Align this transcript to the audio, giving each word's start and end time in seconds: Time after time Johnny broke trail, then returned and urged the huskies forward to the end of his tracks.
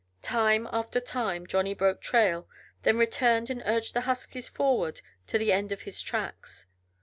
Time 0.23 0.67
after 0.71 0.99
time 0.99 1.45
Johnny 1.45 1.75
broke 1.75 2.01
trail, 2.01 2.47
then 2.81 2.97
returned 2.97 3.51
and 3.51 3.61
urged 3.67 3.93
the 3.93 4.01
huskies 4.01 4.47
forward 4.49 4.99
to 5.27 5.37
the 5.37 5.51
end 5.53 5.71
of 5.71 5.81
his 5.83 6.01
tracks. 6.01 6.65